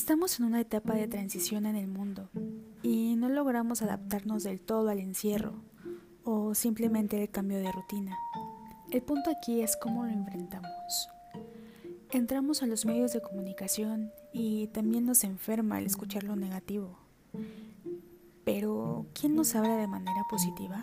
[0.00, 2.30] Estamos en una etapa de transición en el mundo
[2.82, 5.52] y no logramos adaptarnos del todo al encierro
[6.24, 8.16] o simplemente al cambio de rutina.
[8.90, 11.10] El punto aquí es cómo lo enfrentamos.
[12.10, 16.96] Entramos a los medios de comunicación y también nos enferma el escuchar lo negativo.
[18.46, 20.82] Pero, ¿quién nos habla de manera positiva?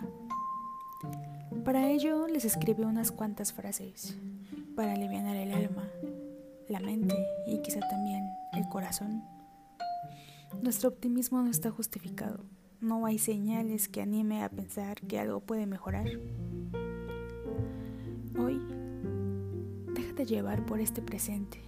[1.64, 4.16] Para ello les escribí unas cuantas frases
[4.76, 5.88] para aliviar el alma,
[6.68, 7.16] la mente
[7.48, 8.07] y quizá también
[8.68, 9.22] corazón.
[10.62, 12.44] Nuestro optimismo no está justificado.
[12.80, 16.06] No hay señales que anime a pensar que algo puede mejorar.
[18.38, 18.60] Hoy,
[19.94, 21.60] déjate llevar por este presente,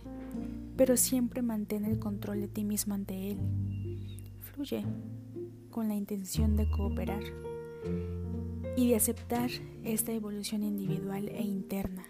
[0.77, 3.39] pero siempre mantén el control de ti mismo ante él.
[4.41, 4.85] Fluye
[5.71, 7.23] con la intención de cooperar
[8.77, 9.51] y de aceptar
[9.85, 12.05] esta evolución individual e interna.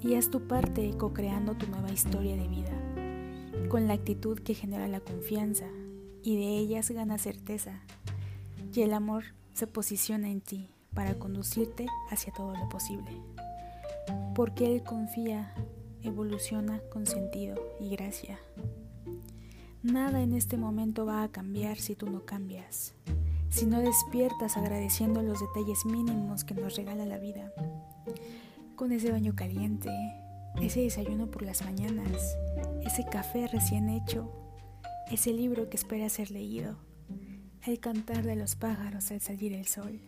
[0.00, 2.91] Y haz tu parte co-creando tu nueva historia de vida,
[3.68, 5.66] con la actitud que genera la confianza
[6.22, 7.80] y de ellas gana certeza.
[8.74, 13.10] Y el amor se posiciona en ti para conducirte hacia todo lo posible.
[14.34, 15.54] Porque Él confía,
[16.02, 18.38] evoluciona con sentido y gracia.
[19.82, 22.94] Nada en este momento va a cambiar si tú no cambias
[23.52, 27.52] si no despiertas agradeciendo los detalles mínimos que nos regala la vida.
[28.76, 29.90] Con ese baño caliente,
[30.60, 32.36] ese desayuno por las mañanas,
[32.84, 34.30] ese café recién hecho,
[35.10, 36.76] ese libro que espera ser leído,
[37.64, 40.00] el cantar de los pájaros al salir el sol.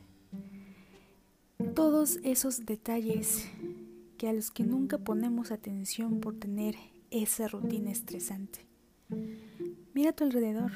[1.75, 3.49] Todos esos detalles
[4.19, 6.77] que a los que nunca ponemos atención por tener
[7.11, 8.67] esa rutina estresante.
[9.95, 10.73] Mira a tu alrededor,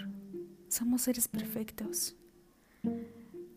[0.68, 2.16] somos seres perfectos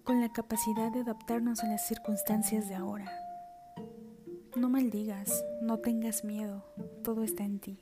[0.03, 3.11] con la capacidad de adaptarnos a las circunstancias de ahora.
[4.55, 6.65] No maldigas, no tengas miedo,
[7.03, 7.79] todo está en ti.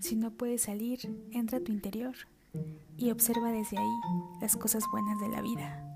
[0.00, 0.98] Si no puedes salir,
[1.30, 2.14] entra a tu interior
[2.96, 4.00] y observa desde ahí
[4.40, 5.87] las cosas buenas de la vida.